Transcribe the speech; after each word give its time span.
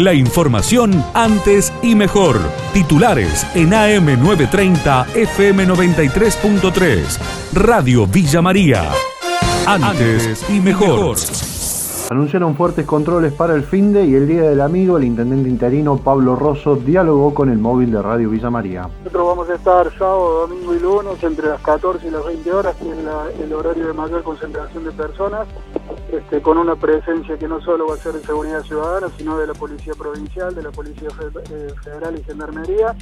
La 0.00 0.14
información 0.14 1.04
antes 1.12 1.70
y 1.82 1.94
mejor. 1.94 2.38
Titulares 2.72 3.46
en 3.54 3.72
AM930 3.72 5.04
FM93.3. 5.12 7.52
Radio 7.52 8.06
Villa 8.06 8.40
María. 8.40 8.90
Antes 9.66 10.48
y 10.48 10.58
mejor. 10.58 11.16
Anunciaron 12.08 12.56
fuertes 12.56 12.86
controles 12.86 13.34
para 13.34 13.54
el 13.54 13.62
fin 13.62 13.92
de 13.92 14.06
y 14.06 14.14
el 14.14 14.26
Día 14.26 14.44
del 14.44 14.62
Amigo, 14.62 14.96
el 14.96 15.04
intendente 15.04 15.50
interino 15.50 15.98
Pablo 15.98 16.34
Rosso 16.34 16.76
dialogó 16.76 17.34
con 17.34 17.50
el 17.50 17.58
móvil 17.58 17.92
de 17.92 18.00
Radio 18.00 18.30
Villa 18.30 18.48
María. 18.48 18.88
Nosotros 19.04 19.28
vamos 19.28 19.50
a 19.50 19.54
estar 19.54 19.92
sábado, 19.98 20.48
domingo 20.48 20.74
y 20.74 20.80
lunes 20.80 21.22
entre 21.22 21.46
las 21.46 21.60
14 21.60 22.08
y 22.08 22.10
las 22.10 22.24
20 22.24 22.52
horas, 22.52 22.74
que 22.74 22.90
es 22.90 22.96
el 23.44 23.52
horario 23.52 23.86
de 23.86 23.92
mayor 23.92 24.22
concentración 24.24 24.82
de 24.82 24.92
personas, 24.92 25.46
este, 26.12 26.42
con 26.42 26.58
una 26.58 26.76
presencia 26.76 27.38
que 27.38 27.46
no 27.46 27.60
solo 27.60 27.86
va 27.86 27.94
a 27.94 27.98
ser 27.98 28.12
de 28.14 28.20
seguridad 28.20 28.62
ciudadana, 28.62 29.08
sino 29.16 29.38
de 29.38 29.46
la 29.46 29.54
Policía 29.54 29.94
Provincial, 29.94 30.54
de 30.54 30.62
la 30.62 30.70
Policía 30.70 31.08
eh, 31.50 31.68
Federal 31.82 32.18
y 32.18 32.24
Gendarmería. 32.24 32.96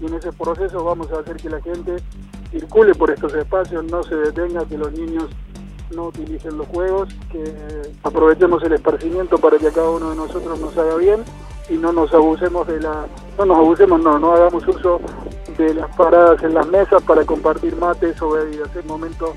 Y 0.00 0.06
en 0.06 0.14
ese 0.14 0.32
proceso 0.32 0.84
vamos 0.84 1.10
a 1.12 1.20
hacer 1.20 1.36
que 1.36 1.50
la 1.50 1.60
gente 1.60 1.96
circule 2.50 2.94
por 2.94 3.10
estos 3.10 3.32
espacios, 3.34 3.84
no 3.84 4.02
se 4.02 4.14
detenga, 4.16 4.64
que 4.64 4.78
los 4.78 4.92
niños 4.92 5.28
no 5.94 6.06
utilicen 6.06 6.58
los 6.58 6.66
juegos, 6.68 7.08
que 7.30 7.44
aprovechemos 8.02 8.62
el 8.62 8.72
esparcimiento 8.72 9.38
para 9.38 9.58
que 9.58 9.70
cada 9.70 9.90
uno 9.90 10.10
de 10.10 10.16
nosotros 10.16 10.58
nos 10.60 10.76
haga 10.76 10.96
bien 10.96 11.24
y 11.68 11.74
no 11.74 11.92
nos 11.92 12.12
abusemos 12.12 12.66
de 12.66 12.80
la, 12.80 13.06
no 13.38 13.44
nos 13.44 13.56
abusemos, 13.56 14.00
no, 14.00 14.18
no 14.18 14.32
hagamos 14.32 14.66
uso 14.66 15.00
de 15.56 15.74
las 15.74 15.94
paradas 15.96 16.42
en 16.42 16.54
las 16.54 16.66
mesas 16.68 17.02
para 17.02 17.24
compartir 17.24 17.76
mates 17.76 18.20
o 18.22 18.30
bebidas. 18.30 18.74
Es 18.74 18.84
momento 18.84 19.32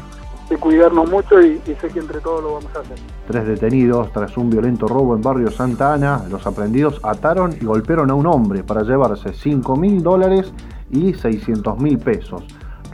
de 0.50 0.58
cuidarnos 0.58 1.10
mucho 1.10 1.42
y, 1.42 1.60
sé 1.66 1.88
que 1.88 2.00
entre 2.00 2.20
todos 2.20 2.44
lo 2.44 2.54
vamos 2.54 2.76
a 2.76 2.80
hacer. 2.80 2.98
Tres 3.28 3.48
detenidos 3.48 4.12
tras 4.12 4.38
un 4.38 4.50
violento 4.50 4.88
robo 4.88 5.16
en 5.16 5.22
barrio 5.22 5.50
Santa 5.50 5.94
Ana. 5.94 6.24
Los 6.30 6.46
aprendidos 6.46 7.00
ataron 7.04 7.54
y 7.60 7.66
golpearon 7.66 8.12
a 8.12 8.14
un 8.14 8.28
hombre 8.28 8.64
para 8.64 8.84
llevarse 8.84 9.34
5 9.34 9.76
mil 9.76 10.04
dólares 10.04 10.54
y 10.90 11.14
600 11.14 11.80
mil 11.80 11.98
pesos 11.98 12.44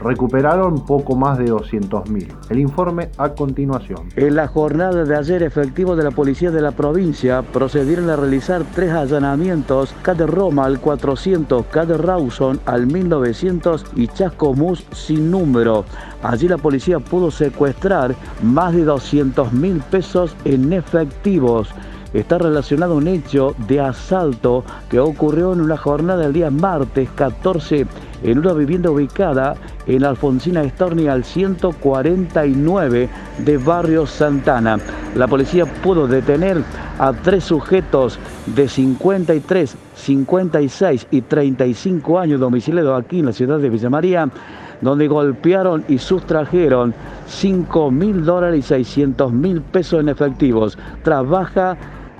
recuperaron 0.00 0.84
poco 0.84 1.16
más 1.16 1.38
de 1.38 1.46
200.000. 1.46 2.28
El 2.50 2.58
informe 2.58 3.10
a 3.18 3.30
continuación. 3.30 4.08
En 4.16 4.36
la 4.36 4.48
jornada 4.48 5.04
de 5.04 5.16
ayer, 5.16 5.42
efectivos 5.42 5.96
de 5.96 6.04
la 6.04 6.10
policía 6.10 6.50
de 6.50 6.60
la 6.60 6.72
provincia 6.72 7.42
procedieron 7.42 8.10
a 8.10 8.16
realizar 8.16 8.64
tres 8.74 8.92
allanamientos, 8.92 9.94
Cade 10.02 10.26
Roma 10.26 10.64
al 10.64 10.80
400, 10.80 11.66
Cade 11.66 11.96
Rawson 11.96 12.60
al 12.66 12.86
1900 12.86 13.86
y 13.96 14.08
Chascomús 14.08 14.84
sin 14.92 15.30
número. 15.30 15.84
Allí 16.22 16.48
la 16.48 16.58
policía 16.58 16.98
pudo 16.98 17.30
secuestrar 17.30 18.14
más 18.42 18.74
de 18.74 18.84
200 18.84 19.52
mil 19.52 19.80
pesos 19.90 20.36
en 20.44 20.72
efectivos 20.72 21.68
está 22.14 22.38
relacionado 22.38 22.96
un 22.96 23.06
hecho 23.06 23.54
de 23.66 23.80
asalto 23.80 24.64
que 24.88 24.98
ocurrió 24.98 25.52
en 25.52 25.60
una 25.60 25.76
jornada 25.76 26.22
del 26.22 26.32
día 26.32 26.50
martes 26.50 27.08
14 27.14 27.86
en 28.22 28.38
una 28.38 28.52
vivienda 28.52 28.90
ubicada 28.90 29.54
en 29.86 30.04
Alfonsina 30.04 30.68
Storni 30.68 31.08
al 31.08 31.24
149 31.24 33.08
de 33.38 33.56
Barrio 33.58 34.06
Santana. 34.06 34.78
La 35.14 35.26
policía 35.26 35.66
pudo 35.66 36.06
detener 36.06 36.62
a 36.98 37.12
tres 37.12 37.44
sujetos 37.44 38.18
de 38.46 38.68
53, 38.68 39.76
56 39.94 41.06
y 41.10 41.20
35 41.22 42.18
años 42.18 42.40
domiciliados 42.40 43.02
aquí 43.02 43.20
en 43.20 43.26
la 43.26 43.32
ciudad 43.32 43.58
de 43.58 43.70
Villa 43.70 43.90
María 43.90 44.28
donde 44.80 45.08
golpearon 45.08 45.84
y 45.88 45.98
sustrajeron 45.98 46.94
5 47.26 47.90
mil 47.90 48.24
dólares 48.24 48.60
y 48.60 48.62
600 48.62 49.32
mil 49.32 49.60
pesos 49.60 50.00
en 50.00 50.08
efectivos. 50.08 50.78
Trabaja 51.02 51.76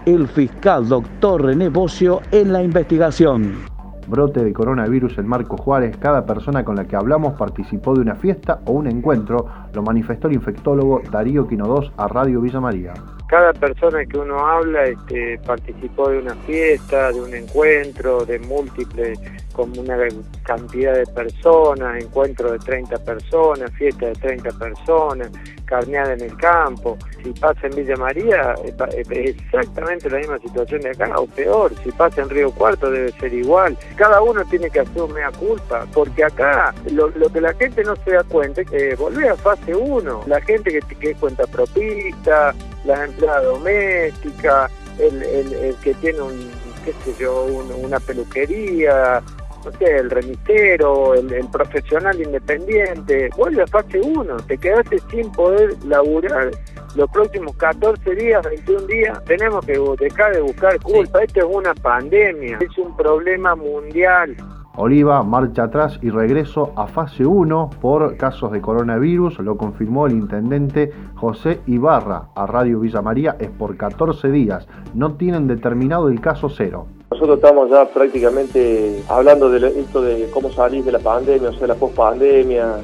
el 0.07 0.27
fiscal 0.27 0.89
doctor 0.89 1.45
René 1.45 1.69
Bocio 1.69 2.21
en 2.31 2.53
la 2.53 2.63
investigación. 2.63 3.78
Brote 4.09 4.43
de 4.43 4.53
coronavirus 4.53 5.19
en 5.19 5.29
Marco 5.29 5.57
Juárez, 5.59 5.97
cada 5.99 6.25
persona 6.25 6.65
con 6.65 6.77
la 6.77 6.87
que 6.87 6.97
hablamos 6.97 7.35
participó 7.35 7.95
de 7.95 8.01
una 8.01 8.15
fiesta 8.15 8.61
o 8.65 8.73
un 8.73 8.87
encuentro, 8.87 9.47
lo 9.75 9.83
manifestó 9.83 10.29
el 10.29 10.35
infectólogo 10.35 11.03
Darío 11.11 11.47
Quinodós 11.47 11.93
a 11.97 12.09
Radio 12.09 12.41
Villa 12.41 12.61
María 12.61 12.95
cada 13.29 13.53
persona 13.53 14.05
que 14.07 14.19
uno 14.19 14.39
habla 14.39 14.87
este, 14.87 15.39
participó 15.47 16.09
de 16.09 16.19
una 16.19 16.35
fiesta, 16.47 17.13
de 17.13 17.21
un 17.21 17.35
encuentro, 17.35 18.25
de 18.25 18.39
múltiples, 18.39 19.19
como 19.53 19.81
una 19.81 19.99
cantidad 20.45 20.95
de 20.95 21.05
personas, 21.07 22.03
encuentro 22.03 22.53
de 22.53 22.59
30 22.59 22.97
personas, 23.05 23.71
fiesta 23.73 24.07
de 24.07 24.13
30 24.13 24.51
personas, 24.59 25.31
carneada 25.67 26.15
en 26.15 26.23
el 26.23 26.37
campo. 26.37 26.97
Si 27.23 27.31
pasa 27.33 27.67
en 27.67 27.77
Villa 27.77 27.97
María, 27.97 28.55
es 28.65 29.11
exactamente 29.11 30.09
la 30.09 30.19
misma 30.19 30.39
situación 30.39 30.81
de 30.81 30.91
acá, 30.91 31.13
o 31.19 31.27
peor. 31.27 31.73
Si 31.85 31.91
pasa 31.93 32.23
en 32.23 32.31
Río 32.31 32.51
Cuarto, 32.53 32.91
debe 32.91 33.13
ser 33.13 33.35
igual. 33.35 33.77
Cada 33.97 34.23
uno 34.23 34.43
tiene 34.49 34.71
que 34.71 34.81
hacer 34.81 35.03
una 35.03 35.31
culpa, 35.33 35.87
porque 35.93 36.25
acá 36.25 36.75
lo, 36.91 37.13
que 37.13 37.41
la 37.41 37.53
gente 37.55 37.85
no 37.85 37.95
se 37.97 38.13
da 38.13 38.25
cuenta 38.25 38.63
es 38.63 38.71
que 38.71 38.95
volver 38.95 39.31
a 39.31 39.37
fase 39.37 39.75
1. 39.75 40.23
La 40.27 40.41
gente 40.41 40.71
que, 40.71 40.97
que 40.97 41.11
es 41.11 41.19
cuenta 41.19 41.47
propista, 41.47 42.55
la 42.85 43.05
empleada 43.05 43.43
doméstica, 43.43 44.71
el, 44.99 45.23
el, 45.23 45.77
que 45.77 45.95
tiene 45.95 46.21
un, 46.21 46.51
qué 46.85 46.93
sé 47.05 47.15
yo, 47.19 47.45
una 47.45 48.01
peluquería, 48.01 49.23
no 49.65 49.73
sé, 49.73 49.97
el 49.97 50.11
remitero, 50.11 51.15
el, 51.15 51.47
profesional 51.51 52.21
independiente, 52.21 53.31
vuelve 53.37 53.63
a 53.63 53.67
fase 53.67 54.01
1, 54.01 54.37
te 54.47 54.59
quedaste 54.59 54.99
sin 55.11 55.31
poder 55.33 55.77
laburar. 55.85 56.51
Los 56.95 57.11
próximos 57.11 57.55
14 57.57 58.15
días, 58.15 58.43
21 58.45 58.87
días, 58.87 59.25
tenemos 59.25 59.65
que 59.65 59.79
dejar 60.01 60.35
de 60.35 60.41
buscar 60.41 60.81
culpa, 60.81 61.23
esto 61.23 61.41
es 61.41 61.47
una 61.55 61.75
pandemia, 61.75 62.59
es 62.61 62.79
un 62.79 62.97
problema 62.97 63.55
mundial, 63.55 64.35
Oliva 64.81 65.25
marcha 65.25 65.65
atrás 65.65 65.99
y 66.03 66.11
regreso 66.11 66.71
a 66.77 66.87
fase 66.87 67.27
1 67.27 67.71
por 67.81 68.17
casos 68.17 68.53
de 68.53 68.61
coronavirus, 68.61 69.41
lo 69.41 69.57
confirmó 69.57 70.07
el 70.07 70.13
intendente 70.13 70.93
José 71.17 71.59
Ibarra 71.67 72.29
a 72.37 72.47
Radio 72.47 72.79
Villa 72.79 73.03
María, 73.03 73.35
es 73.41 73.51
por 73.51 73.77
14 73.77 74.31
días, 74.31 74.69
no 74.95 75.15
tienen 75.15 75.49
determinado 75.49 76.09
el 76.09 76.21
caso 76.21 76.49
cero. 76.49 76.87
Nosotros 77.11 77.39
estamos 77.39 77.69
ya 77.71 77.87
prácticamente 77.87 79.03
hablando 79.09 79.51
de 79.51 79.67
esto 79.81 80.01
de 80.01 80.31
cómo 80.33 80.49
salir 80.53 80.85
de 80.85 80.93
la 80.93 81.01
pandemia, 81.01 81.49
o 81.49 81.53
sea, 81.55 81.67
la 81.67 81.75
pospandemia, 81.75 82.77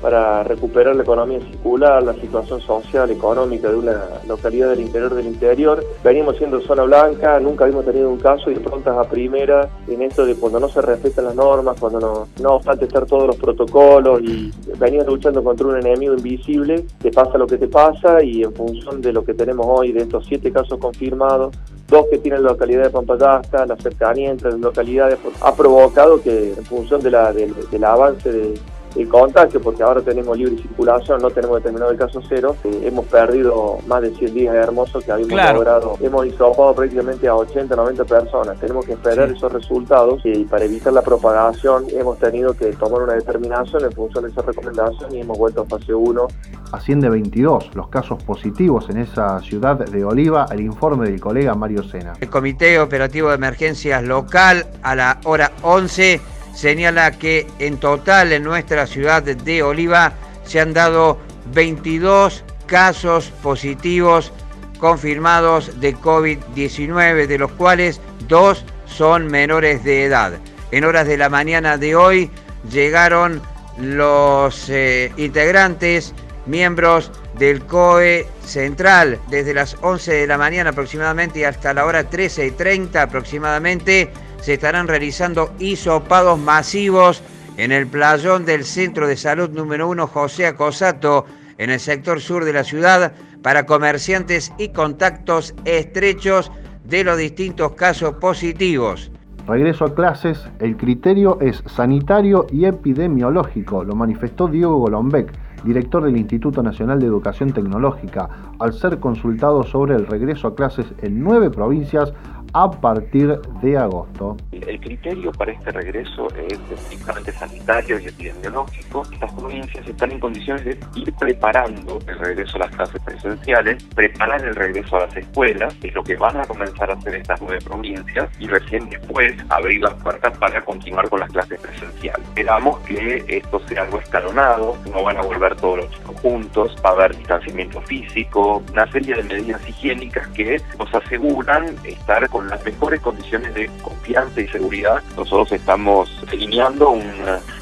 para 0.00 0.42
recuperar 0.44 0.96
la 0.96 1.02
economía 1.02 1.40
circular, 1.40 2.02
la 2.02 2.14
situación 2.14 2.60
social, 2.60 3.10
económica 3.10 3.68
de 3.68 3.76
una 3.76 4.04
localidad 4.26 4.70
del 4.70 4.80
interior 4.80 5.14
del 5.14 5.26
interior. 5.26 5.84
Venimos 6.02 6.36
siendo 6.36 6.60
zona 6.62 6.84
blanca, 6.84 7.38
nunca 7.40 7.64
habíamos 7.64 7.84
tenido 7.84 8.08
un 8.08 8.18
caso 8.18 8.50
y 8.50 8.54
de 8.54 8.60
pronto 8.60 8.98
a 8.98 9.04
primera 9.04 9.68
en 9.88 10.02
esto 10.02 10.24
de 10.24 10.34
cuando 10.34 10.60
no 10.60 10.68
se 10.68 10.80
respetan 10.80 11.26
las 11.26 11.34
normas, 11.34 11.78
cuando 11.78 12.00
no, 12.00 12.28
no 12.40 12.56
obstante 12.56 12.86
estar 12.86 13.06
todos 13.06 13.26
los 13.26 13.36
protocolos 13.36 14.20
y 14.22 14.50
venimos 14.78 15.06
luchando 15.06 15.42
contra 15.42 15.66
un 15.66 15.76
enemigo 15.76 16.14
invisible, 16.14 16.84
te 17.00 17.10
pasa 17.10 17.38
lo 17.38 17.46
que 17.46 17.58
te 17.58 17.68
pasa 17.68 18.22
y 18.22 18.42
en 18.42 18.52
función 18.54 19.00
de 19.00 19.12
lo 19.12 19.24
que 19.24 19.34
tenemos 19.34 19.66
hoy, 19.68 19.92
de 19.92 20.02
estos 20.02 20.24
siete 20.26 20.50
casos 20.50 20.78
confirmados, 20.78 21.54
dos 21.88 22.06
que 22.10 22.18
tienen 22.18 22.42
la 22.42 22.50
localidad 22.50 22.84
de 22.84 22.90
Pampayasta, 22.90 23.66
la 23.66 23.76
cercanía 23.76 24.30
entre 24.30 24.52
las 24.52 24.60
localidades, 24.60 25.18
ha 25.40 25.54
provocado 25.54 26.22
que 26.22 26.54
en 26.56 26.64
función 26.64 27.02
de 27.02 27.10
la, 27.10 27.32
del 27.32 27.84
avance 27.84 28.30
de 28.30 28.54
el 28.96 29.08
contagio, 29.08 29.60
porque 29.60 29.82
ahora 29.82 30.00
tenemos 30.00 30.36
libre 30.36 30.56
circulación, 30.56 31.20
no 31.20 31.30
tenemos 31.30 31.58
determinado 31.58 31.90
el 31.90 31.98
caso 31.98 32.20
cero, 32.28 32.56
eh, 32.64 32.82
hemos 32.84 33.06
perdido 33.06 33.78
más 33.86 34.02
de 34.02 34.14
100 34.14 34.34
días 34.34 34.54
hermosos 34.54 35.04
que 35.04 35.12
habíamos 35.12 35.54
logrado. 35.54 35.96
Hemos 36.00 36.26
hisopado 36.26 36.74
prácticamente 36.74 37.28
a 37.28 37.34
80, 37.34 37.74
90 37.76 38.04
personas. 38.04 38.58
Tenemos 38.58 38.84
que 38.84 38.92
esperar 38.92 39.30
esos 39.30 39.52
resultados 39.52 40.20
y 40.24 40.44
para 40.44 40.64
evitar 40.64 40.92
la 40.92 41.02
propagación 41.02 41.86
hemos 41.90 42.18
tenido 42.18 42.54
que 42.54 42.72
tomar 42.72 43.02
una 43.02 43.14
determinación 43.14 43.84
en 43.84 43.92
función 43.92 44.24
de 44.24 44.30
esa 44.30 44.42
recomendación 44.42 45.14
y 45.14 45.20
hemos 45.20 45.38
vuelto 45.38 45.62
a 45.62 45.64
fase 45.66 45.94
1. 45.94 46.26
Asciende 46.72 47.08
22 47.08 47.74
los 47.74 47.88
casos 47.88 48.22
positivos 48.22 48.88
en 48.90 48.98
esa 48.98 49.40
ciudad 49.40 49.78
de 49.78 50.04
Oliva, 50.04 50.46
el 50.50 50.60
informe 50.60 51.08
del 51.08 51.20
colega 51.20 51.54
Mario 51.54 51.82
Sena. 51.82 52.14
El 52.20 52.28
Comité 52.28 52.80
Operativo 52.80 53.28
de 53.28 53.34
Emergencias 53.34 54.02
Local 54.02 54.66
a 54.82 54.94
la 54.94 55.20
hora 55.24 55.52
11 55.62 56.20
señala 56.54 57.12
que 57.12 57.46
en 57.58 57.78
total 57.78 58.32
en 58.32 58.42
nuestra 58.42 58.86
ciudad 58.86 59.22
de 59.22 59.62
Oliva 59.62 60.12
se 60.44 60.60
han 60.60 60.72
dado 60.72 61.18
22 61.52 62.44
casos 62.66 63.32
positivos 63.42 64.32
confirmados 64.78 65.80
de 65.80 65.94
COVID-19, 65.94 67.26
de 67.26 67.38
los 67.38 67.52
cuales 67.52 68.00
dos 68.26 68.64
son 68.86 69.26
menores 69.26 69.84
de 69.84 70.04
edad. 70.04 70.32
En 70.70 70.84
horas 70.84 71.06
de 71.06 71.16
la 71.16 71.28
mañana 71.28 71.76
de 71.76 71.94
hoy 71.94 72.30
llegaron 72.70 73.42
los 73.78 74.68
eh, 74.68 75.12
integrantes, 75.16 76.14
miembros 76.46 77.10
del 77.38 77.64
COE 77.64 78.26
Central, 78.44 79.18
desde 79.28 79.54
las 79.54 79.76
11 79.80 80.12
de 80.12 80.26
la 80.26 80.38
mañana 80.38 80.70
aproximadamente 80.70 81.46
hasta 81.46 81.72
la 81.72 81.84
hora 81.84 82.04
13 82.04 82.46
y 82.46 82.50
30 82.50 83.02
aproximadamente 83.02 84.12
se 84.40 84.54
estarán 84.54 84.88
realizando 84.88 85.52
hisopados 85.58 86.38
masivos 86.38 87.22
en 87.56 87.72
el 87.72 87.86
playón 87.86 88.44
del 88.44 88.64
Centro 88.64 89.06
de 89.06 89.16
Salud 89.16 89.50
número 89.50 89.88
1 89.88 90.06
José 90.06 90.46
Acosato, 90.46 91.26
en 91.58 91.70
el 91.70 91.80
sector 91.80 92.20
sur 92.20 92.44
de 92.44 92.54
la 92.54 92.64
ciudad, 92.64 93.12
para 93.42 93.66
comerciantes 93.66 94.52
y 94.58 94.70
contactos 94.70 95.54
estrechos 95.64 96.50
de 96.84 97.04
los 97.04 97.18
distintos 97.18 97.72
casos 97.72 98.14
positivos. 98.14 99.10
Regreso 99.46 99.84
a 99.84 99.94
clases, 99.94 100.48
el 100.58 100.76
criterio 100.76 101.38
es 101.40 101.62
sanitario 101.66 102.46
y 102.50 102.66
epidemiológico, 102.66 103.84
lo 103.84 103.94
manifestó 103.94 104.48
Diego 104.48 104.78
Golombek, 104.78 105.32
director 105.64 106.02
del 106.04 106.16
Instituto 106.16 106.62
Nacional 106.62 107.00
de 107.00 107.06
Educación 107.06 107.52
Tecnológica, 107.52 108.28
al 108.58 108.72
ser 108.72 108.98
consultado 108.98 109.62
sobre 109.64 109.96
el 109.96 110.06
regreso 110.06 110.48
a 110.48 110.54
clases 110.54 110.86
en 111.02 111.22
nueve 111.22 111.50
provincias 111.50 112.12
a 112.52 112.70
partir 112.70 113.38
de 113.62 113.76
agosto. 113.76 114.36
El 114.52 114.80
criterio 114.80 115.32
para 115.32 115.52
este 115.52 115.70
regreso 115.70 116.28
es 116.36 116.58
estrictamente 116.70 117.32
sanitario 117.32 117.98
y 117.98 118.06
epidemiológico. 118.06 119.02
Estas 119.12 119.32
provincias 119.32 119.86
están 119.86 120.12
en 120.12 120.20
condiciones 120.20 120.64
de 120.64 120.78
ir 120.96 121.12
preparando 121.14 121.98
el 122.06 122.18
regreso 122.18 122.56
a 122.56 122.60
las 122.60 122.76
clases 122.76 123.00
presenciales, 123.02 123.82
preparar 123.94 124.44
el 124.44 124.54
regreso 124.54 124.96
a 124.96 125.06
las 125.06 125.16
escuelas, 125.16 125.74
es 125.82 125.94
lo 125.94 126.02
que 126.02 126.16
van 126.16 126.36
a 126.36 126.44
comenzar 126.44 126.90
a 126.90 126.94
hacer 126.94 127.16
estas 127.16 127.40
nueve 127.40 127.58
provincias, 127.64 128.28
y 128.38 128.46
recién 128.46 128.88
después 128.88 129.34
abrir 129.48 129.82
las 129.82 129.94
puertas 129.94 130.36
para 130.38 130.64
continuar 130.64 131.08
con 131.08 131.20
las 131.20 131.30
clases 131.30 131.60
presenciales. 131.60 132.26
Esperamos 132.28 132.78
que 132.80 133.24
esto 133.28 133.60
sea 133.66 133.82
algo 133.82 133.98
escalonado, 133.98 134.76
no 134.92 135.02
van 135.02 135.16
a 135.16 135.22
volver 135.22 135.56
todos 135.56 135.78
los 135.78 135.90
chicos 135.90 136.20
juntos, 136.20 136.76
va 136.84 136.90
a 136.90 136.92
haber 136.92 137.16
distanciamiento 137.16 137.80
físico, 137.82 138.62
una 138.72 138.90
serie 138.90 139.14
de 139.14 139.22
medidas 139.22 139.68
higiénicas 139.68 140.26
que 140.28 140.60
nos 140.78 140.92
aseguran 140.94 141.76
estar 141.84 142.28
con 142.28 142.39
las 142.48 142.64
mejores 142.64 143.00
condiciones 143.00 143.54
de 143.54 143.70
confianza 143.82 144.40
y 144.40 144.48
seguridad. 144.48 145.02
Nosotros 145.16 145.52
estamos 145.52 146.10
delineando 146.30 146.90
un 146.90 147.02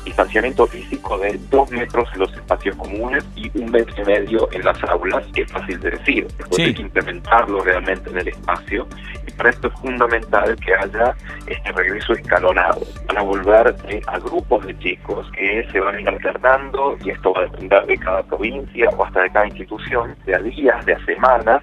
distanciamiento 0.04 0.66
físico 0.66 1.18
de 1.18 1.38
dos 1.50 1.70
metros 1.70 2.08
en 2.14 2.20
los 2.20 2.32
espacios 2.32 2.76
comunes 2.76 3.24
y 3.36 3.50
un 3.58 3.70
metro 3.70 3.94
y 4.02 4.06
medio 4.06 4.48
en 4.52 4.64
las 4.64 4.82
aulas, 4.84 5.24
que 5.34 5.42
es 5.42 5.52
fácil 5.52 5.78
de 5.80 5.90
decir. 5.90 6.26
Después 6.38 6.58
hay 6.58 6.74
que 6.74 6.82
implementarlo 6.82 7.60
realmente 7.62 8.10
en 8.10 8.18
el 8.18 8.28
espacio 8.28 8.86
y 9.26 9.30
para 9.32 9.50
esto 9.50 9.68
es 9.68 9.74
fundamental 9.80 10.56
que 10.56 10.74
haya 10.74 11.14
este 11.46 11.72
regreso 11.72 12.12
escalonado. 12.14 12.80
Van 13.06 13.18
a 13.18 13.22
volver 13.22 13.76
eh, 13.88 14.00
a 14.06 14.18
grupos 14.18 14.66
de 14.66 14.78
chicos 14.78 15.30
que 15.32 15.66
se 15.70 15.80
van 15.80 15.96
a 15.96 16.00
ir 16.00 16.08
alternando 16.08 16.96
y 17.04 17.10
esto 17.10 17.32
va 17.32 17.40
a 17.40 17.44
depender 17.44 17.86
de 17.86 17.98
cada 17.98 18.22
provincia 18.22 18.90
o 18.96 19.04
hasta 19.04 19.22
de 19.22 19.30
cada 19.30 19.46
institución, 19.46 20.16
de 20.26 20.34
a 20.34 20.38
días, 20.38 20.84
de 20.86 20.94
a 20.94 21.04
semanas. 21.04 21.62